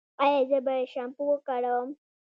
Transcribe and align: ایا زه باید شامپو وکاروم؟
ایا 0.23 0.41
زه 0.49 0.57
باید 0.65 0.87
شامپو 0.93 1.23
وکاروم؟ 1.27 1.89